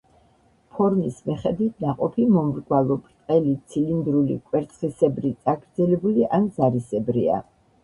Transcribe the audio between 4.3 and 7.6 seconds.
კვერცხისებრი, წაგრძელებული ან ზარისებრია.